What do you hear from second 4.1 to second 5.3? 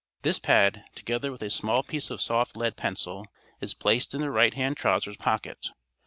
in the right hand trousers